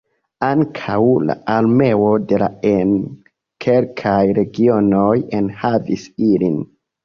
Ankaŭ 0.45 0.95
la 1.29 1.35
armeo 1.55 2.07
de 2.33 2.41
la 2.45 2.49
en 2.71 2.97
kelkaj 3.69 4.17
regionoj 4.41 5.09
enhavis 5.45 6.11
ilin. 6.35 6.61